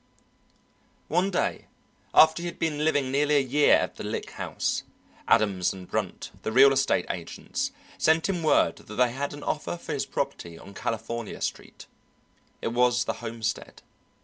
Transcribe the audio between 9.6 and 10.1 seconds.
for his